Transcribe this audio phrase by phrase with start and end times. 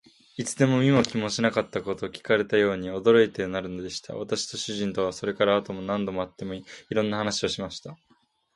[0.35, 4.15] 一度も見も聞きもしなかったことを聞かされたように、驚いて憤るのでした。
[4.15, 6.43] 私と主人とは、それから後も何度も会って、
[6.89, 7.95] いろんな話をしました。